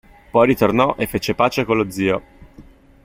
Poi 0.31 0.47
ritornò 0.47 0.95
e 0.97 1.05
fece 1.05 1.35
pace 1.35 1.63
con 1.63 1.77
lo 1.77 1.91
zio. 1.91 2.23